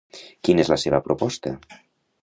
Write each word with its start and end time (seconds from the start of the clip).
Quina 0.47 0.63
és 0.65 0.71
la 0.73 0.79
seva 0.85 1.03
proposta? 1.11 1.57